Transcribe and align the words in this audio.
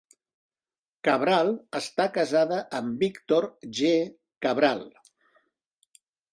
Cabral 1.07 1.51
està 1.81 2.07
casada 2.15 2.59
amb 2.81 3.05
Víctor 3.05 3.49
G. 3.83 3.95
Cabral. 4.49 4.85